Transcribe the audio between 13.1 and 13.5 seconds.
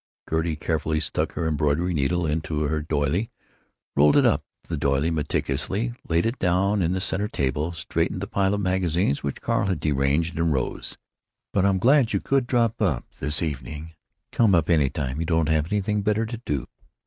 this